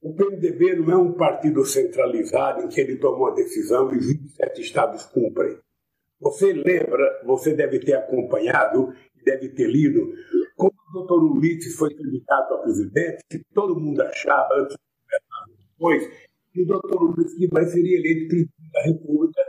[0.00, 4.60] O PMDB não é um partido centralizado em que ele toma uma decisão e 27
[4.60, 5.58] estados cumprem.
[6.20, 10.12] Você lembra, você deve ter acompanhado, deve ter lido,
[10.56, 14.76] como o doutor Ulisses foi candidato a presidente, que todo mundo achava, antes
[15.72, 16.08] depois,
[16.52, 19.42] que o doutor Ulisses Guimarães seria eleito presidente da República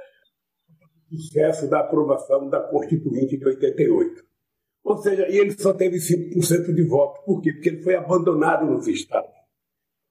[1.09, 4.23] sucesso da aprovação da Constituinte de 88.
[4.83, 7.23] Ou seja, e ele só teve 5% de voto.
[7.25, 7.51] Por quê?
[7.51, 9.31] Porque ele foi abandonado nos estados.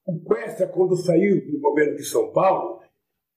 [0.07, 2.81] O Questa, quando saiu do governo de São Paulo,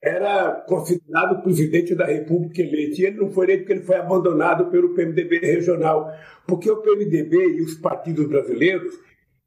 [0.02, 3.02] era considerado presidente da República eleito.
[3.02, 6.12] E ele não foi eleito porque ele foi abandonado pelo PMDB regional.
[6.48, 8.94] Porque o PMDB e os partidos brasileiros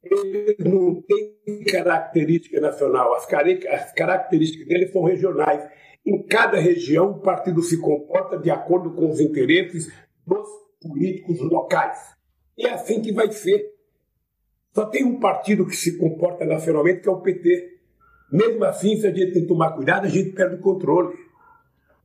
[0.03, 3.13] eles não têm característica nacional.
[3.15, 5.63] As, as características deles são regionais.
[6.05, 9.91] Em cada região, o partido se comporta de acordo com os interesses
[10.27, 10.47] dos
[10.81, 11.97] políticos locais.
[12.57, 13.73] E é assim que vai ser.
[14.73, 17.79] Só tem um partido que se comporta nacionalmente, que é o PT.
[18.31, 21.15] Mesmo assim, se a gente tem que tomar cuidado, a gente perde o controle.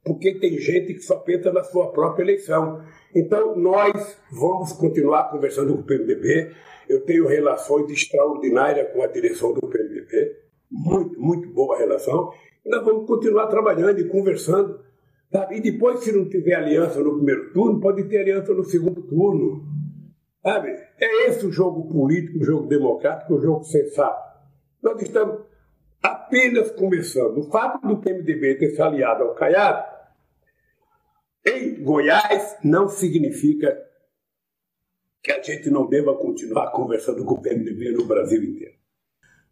[0.05, 2.83] Porque tem gente que só pensa na sua própria eleição.
[3.15, 6.53] Então, nós vamos continuar conversando com o PMDB.
[6.89, 10.37] Eu tenho relações extraordinárias com a direção do PMDB.
[10.71, 12.31] Muito, muito boa relação.
[12.69, 14.81] Nós vamos continuar trabalhando e conversando.
[15.33, 15.57] Sabe?
[15.57, 19.67] E depois, se não tiver aliança no primeiro turno, pode ter aliança no segundo turno.
[20.43, 20.71] Sabe?
[20.99, 24.39] É esse o jogo político, o jogo democrático, o jogo sensato.
[24.83, 25.41] Nós estamos
[26.03, 27.39] apenas começando.
[27.39, 29.99] O fato do PMDB ter se aliado ao Caiado
[31.45, 33.77] em Goiás não significa
[35.23, 38.78] que a gente não deva continuar conversando com o PMDB no Brasil inteiro.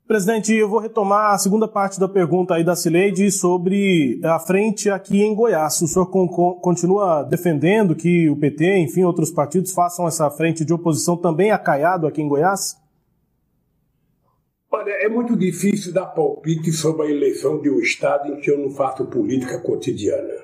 [0.07, 4.89] Presidente, eu vou retomar a segunda parte da pergunta aí da Cileide sobre a frente
[4.89, 5.83] aqui em Goiás.
[5.83, 6.07] O senhor
[6.61, 12.07] continua defendendo que o PT, enfim, outros partidos façam essa frente de oposição também acaiado
[12.07, 12.77] aqui em Goiás?
[14.71, 18.59] Olha, é muito difícil dar palpite sobre a eleição de um Estado em que eu
[18.59, 20.35] não faço política cotidiana.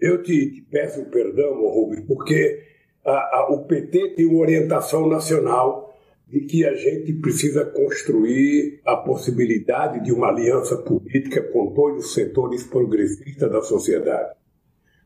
[0.00, 2.62] Eu te, te peço perdão, Rubens, porque
[3.04, 5.87] a, a, o PT tem uma orientação nacional
[6.28, 12.14] de que a gente precisa construir a possibilidade de uma aliança política com todos os
[12.14, 14.36] setores progressistas da sociedade.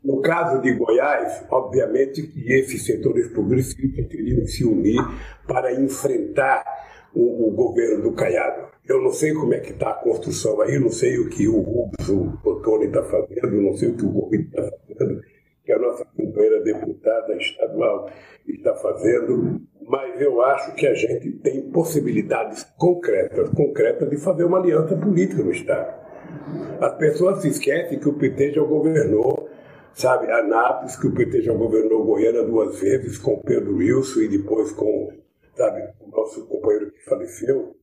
[0.05, 5.01] No caso de Goiás, obviamente que esses setores progressistas teriam que se unir
[5.47, 6.65] para enfrentar
[7.15, 8.73] o, o governo do Caiado.
[8.89, 11.61] Eu não sei como é que está a construção aí, não sei o que o
[11.61, 15.23] Rubens, o está fazendo, não sei o que o Gomes está fazendo,
[15.73, 18.11] a nossa companheira deputada estadual
[18.47, 24.59] está fazendo, mas eu acho que a gente tem possibilidades concretas, concretas de fazer uma
[24.59, 26.03] aliança política no Estado.
[26.81, 29.49] As pessoas se esquecem que o PT já governou,
[29.93, 34.73] sabe, Anápolis, que o PT já governou Goiânia duas vezes com Pedro Wilson e depois
[34.73, 35.13] com,
[35.55, 37.77] sabe, o nosso companheiro que faleceu.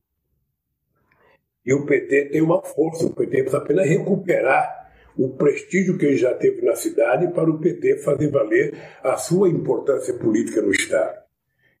[1.64, 4.79] E o PT tem uma força, o PT precisa apenas recuperar
[5.16, 9.48] o prestígio que ele já teve na cidade para o PT fazer valer a sua
[9.48, 11.20] importância política no Estado.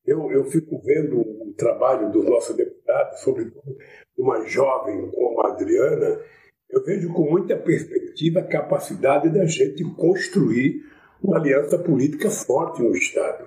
[0.06, 3.76] Eu, eu fico vendo o trabalho dos nossos deputados, sobretudo
[4.16, 6.20] uma jovem como a Adriana,
[6.68, 10.84] eu vejo com muita perspectiva a capacidade da gente construir
[11.22, 13.44] uma aliança política forte no Estado.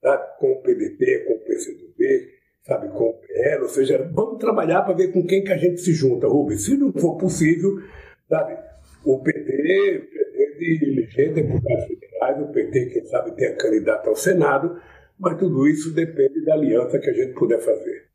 [0.00, 0.38] Sabe?
[0.38, 2.28] Com o PDT, com o PCdoB,
[2.62, 2.88] sabe?
[2.88, 5.92] com o PL, ou seja, vamos trabalhar para ver com quem que a gente se
[5.92, 6.64] junta, Rubens.
[6.64, 7.82] Se não for possível,
[8.28, 8.56] sabe?
[9.04, 10.08] O PT
[10.60, 14.76] pretende eleger deputados federais, o PT, quem sabe, tem a candidata ao Senado,
[15.18, 18.10] mas tudo isso depende da aliança que a gente puder fazer.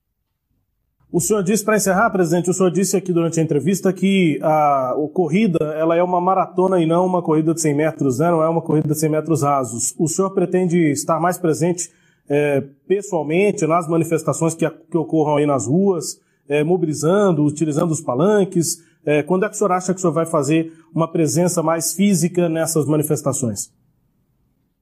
[1.11, 4.91] O senhor disse, para encerrar, presidente, o senhor disse aqui durante a entrevista que a,
[4.91, 8.29] a, corrida ela é uma maratona e não uma corrida de 100 metros, né?
[8.29, 9.95] não é uma corrida de 100 metros rasos.
[9.97, 11.89] O senhor pretende estar mais presente
[12.27, 16.19] é, pessoalmente nas manifestações que, que, ocorram aí nas ruas,
[16.49, 18.83] é, mobilizando, utilizando os palanques?
[19.05, 21.93] É, quando é que o senhor acha que o senhor vai fazer uma presença mais
[21.93, 23.71] física nessas manifestações?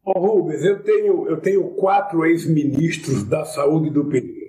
[0.05, 4.43] Ô Rubens, eu tenho, eu tenho quatro ex-ministros da saúde do PT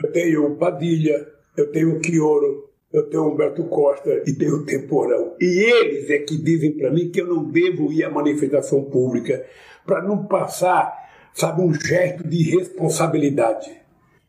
[0.00, 1.26] eu tenho o Padilha,
[1.56, 5.36] eu tenho o Quioro, eu tenho o Humberto Costa e tenho o Temporão.
[5.40, 9.44] E eles é que dizem para mim que eu não devo ir à manifestação pública
[9.84, 10.92] para não passar,
[11.34, 13.70] sabe, um gesto de responsabilidade.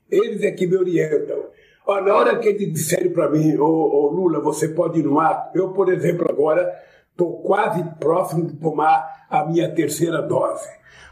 [0.09, 1.45] Eles é que me orientam.
[1.85, 5.57] Ó, na hora que eles disseram para mim, ô, Lula, você pode ir no ato,
[5.57, 6.73] eu, por exemplo, agora
[7.11, 10.67] estou quase próximo de tomar a minha terceira dose.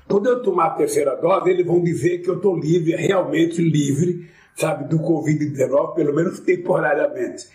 [0.07, 4.29] Quando eu tomar a terceira dose, eles vão dizer que eu estou livre, realmente livre,
[4.55, 7.47] sabe, do Covid-19, pelo menos temporariamente.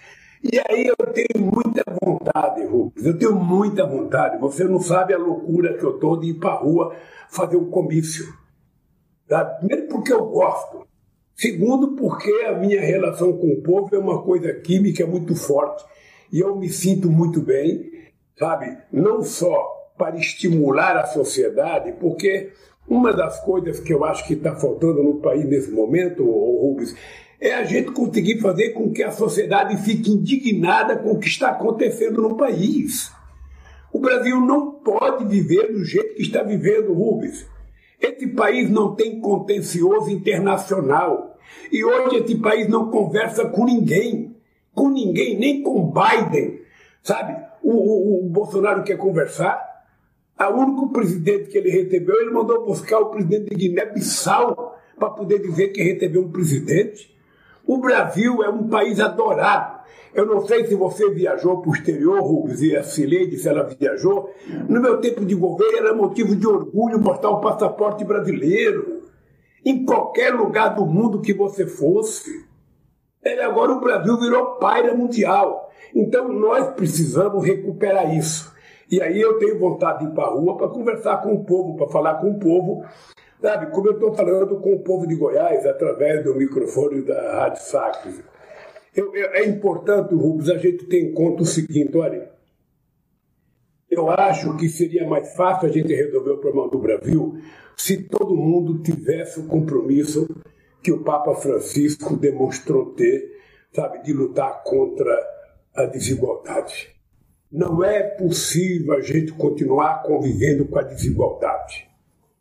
[0.43, 4.39] E aí eu tenho muita vontade, Rubens, eu tenho muita vontade.
[4.39, 6.95] Você não sabe a loucura que eu estou de ir para a rua
[7.29, 8.27] fazer um comício.
[9.27, 9.45] Tá?
[9.45, 10.86] Primeiro porque eu gosto.
[11.37, 15.85] Segundo porque a minha relação com o povo é uma coisa química muito forte.
[16.33, 17.91] E eu me sinto muito bem,
[18.39, 18.75] sabe?
[18.91, 22.53] Não só para estimular a sociedade, porque
[22.89, 26.97] uma das coisas que eu acho que está faltando no país nesse momento, Rubens,
[27.39, 31.51] é a gente conseguir fazer com que a sociedade fique indignada com o que está
[31.51, 33.13] acontecendo no país.
[33.93, 37.47] O Brasil não pode viver do jeito que está vivendo, Rubens.
[38.01, 41.37] Esse país não tem contencioso internacional.
[41.71, 44.37] E hoje esse país não conversa com ninguém.
[44.75, 46.61] Com ninguém, nem com Biden.
[47.03, 47.37] Sabe?
[47.63, 49.59] O, o, o Bolsonaro quer conversar,
[50.39, 55.41] o único presidente que ele recebeu, ele mandou buscar o presidente de Guiné-Bissau para poder
[55.41, 57.17] dizer que recebeu um presidente.
[57.67, 59.76] O Brasil é um país adorado.
[60.15, 64.31] Eu não sei se você viajou para o exterior, Rubens, Cileide, se ela viajou.
[64.69, 69.03] No meu tempo de governo era motivo de orgulho mostrar o passaporte brasileiro.
[69.65, 72.47] Em qualquer lugar do mundo que você fosse.
[73.23, 75.71] Ele agora o Brasil virou paira mundial.
[75.95, 78.55] Então nós precisamos recuperar isso.
[78.91, 81.77] E aí eu tenho vontade de ir para a rua para conversar com o povo,
[81.77, 82.85] para falar com o povo,
[83.43, 83.73] sabe?
[83.73, 88.23] Como eu estou falando com o povo de Goiás através do microfone da Rádio Sacres.
[88.97, 92.31] Eu, eu, é importante, Rubens, a gente ter em conta o seguinte: olha,
[93.91, 97.39] eu acho que seria mais fácil a gente resolver o problema do Brasil
[97.77, 100.27] se todo mundo tivesse o compromisso
[100.83, 103.37] que o Papa Francisco demonstrou ter,
[103.73, 105.15] sabe, de lutar contra
[105.75, 106.89] a desigualdade.
[107.53, 111.87] Não é possível a gente continuar convivendo com a desigualdade.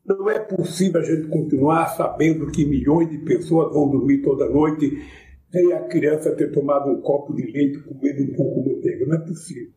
[0.05, 5.03] Não é possível a gente continuar sabendo que milhões de pessoas vão dormir toda noite
[5.51, 9.05] sem a criança ter tomado um copo de leite comendo um pouco de manteiga.
[9.05, 9.69] Não é possível.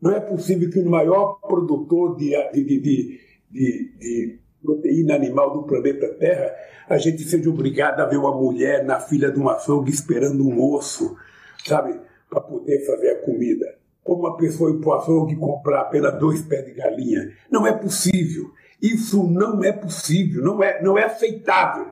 [0.00, 3.20] Não é possível que o maior produtor de, de, de,
[3.50, 6.54] de, proteína animal do planeta Terra,
[6.88, 10.62] a gente seja obrigado a ver uma mulher na fila de um açougue esperando um
[10.74, 11.16] osso,
[11.64, 16.18] sabe, para poder fazer a comida como uma pessoa ir para o açougue comprar apenas
[16.18, 17.32] dois pés de galinha.
[17.50, 18.52] Não é possível.
[18.80, 21.86] Isso não é possível, não é, não é aceitável.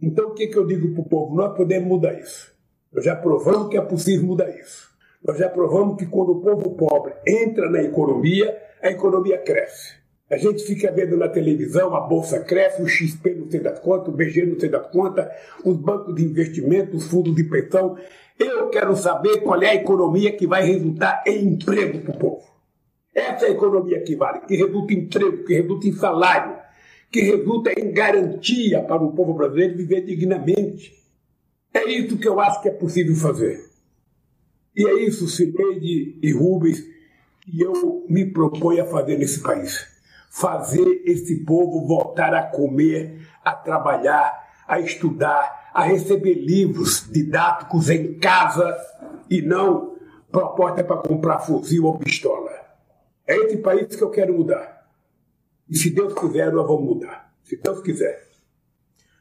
[0.00, 1.34] Então o que, que eu digo para o povo?
[1.34, 2.52] Nós podemos mudar isso.
[2.92, 4.88] Nós já provamos que é possível mudar isso.
[5.24, 9.98] Nós já provamos que quando o povo pobre entra na economia, a economia cresce.
[10.30, 14.08] A gente fica vendo na televisão, a bolsa cresce, o XP não sei das quantas,
[14.08, 15.26] o BG não sei das quantas,
[15.64, 17.96] os bancos de investimento, os fundos de pensão.
[18.38, 22.44] Eu quero saber qual é a economia que vai resultar em emprego para o povo.
[23.14, 26.56] Essa é a economia que vale, que resulta em emprego, que resulta em salário,
[27.10, 30.92] que resulta em garantia para o povo brasileiro viver dignamente.
[31.72, 33.68] É isso que eu acho que é possível fazer.
[34.76, 36.84] E é isso, Cineide e Rubens,
[37.40, 39.86] que eu me proponho a fazer nesse país.
[40.30, 48.18] Fazer esse povo voltar a comer, a trabalhar, a estudar, a receber livros didáticos em
[48.18, 48.76] casa
[49.30, 49.96] e não
[50.30, 52.50] proposta para comprar fuzil ou pistola.
[53.26, 54.77] É esse país que eu quero mudar.
[55.70, 57.32] E se Deus quiser, nós vamos mudar.
[57.42, 58.28] Se Deus quiser.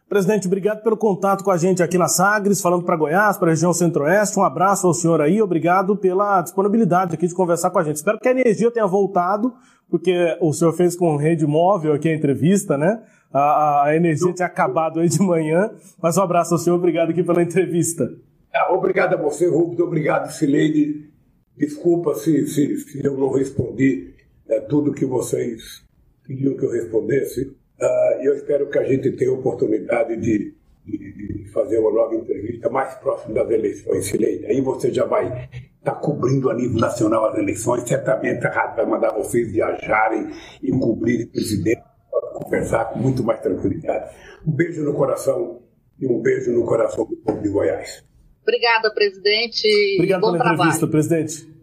[0.10, 3.52] Presidente, obrigado pelo contato com a gente aqui na Sagres, falando para Goiás, para a
[3.52, 4.40] região centro-oeste.
[4.40, 7.98] Um abraço ao senhor aí, obrigado pela disponibilidade aqui de conversar com a gente.
[7.98, 9.54] Espero que a energia tenha voltado,
[9.90, 13.04] porque o senhor fez com rede móvel aqui a entrevista, né?
[13.34, 15.72] A, a energia tinha acabado aí de manhã,
[16.02, 18.10] mas um abraço ao senhor, obrigado aqui pela entrevista.
[18.54, 21.12] Ah, obrigado a você, Rubens, obrigado, Sileide.
[21.58, 24.16] Desculpa se, se, se eu não respondi
[24.48, 25.86] é, tudo que vocês
[26.28, 27.56] queriam que eu respondesse.
[27.80, 30.54] Uh, eu espero que a gente tenha a oportunidade de,
[30.86, 34.46] de, de, fazer uma nova entrevista mais próximo das eleições, Sileide.
[34.48, 35.50] Aí você já vai
[35.80, 37.88] estar tá cobrindo a nível nacional as eleições.
[37.88, 43.24] Certamente a rádio vai mandar vocês viajarem e cobrir o presidente para conversar com muito
[43.24, 44.14] mais tranquilidade.
[44.46, 45.62] Um beijo no coração
[46.00, 48.04] e um beijo no coração do povo de Goiás.
[48.42, 49.68] Obrigada, presidente.
[49.96, 50.70] Obrigado Bom pela trabalho.
[50.70, 51.57] entrevista, presidente.